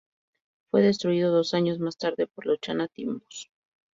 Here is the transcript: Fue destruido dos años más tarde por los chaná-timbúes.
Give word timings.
Fue 0.71 0.81
destruido 0.81 1.31
dos 1.31 1.53
años 1.53 1.77
más 1.77 1.95
tarde 1.95 2.25
por 2.25 2.47
los 2.47 2.59
chaná-timbúes. 2.59 3.51